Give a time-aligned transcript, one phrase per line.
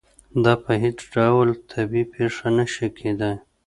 [0.43, 3.35] دا په هېڅ ډول طبیعي پېښه نه شي کېدای.